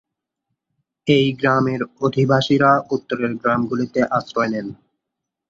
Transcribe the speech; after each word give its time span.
এই 1.07 1.27
গ্রামের 1.39 1.81
অধিবাসীরা 2.01 2.71
উত্তরের 2.91 3.31
গ্রামগুলিতে 3.41 3.99
আশ্রয় 4.17 4.49
নেন। 4.53 4.67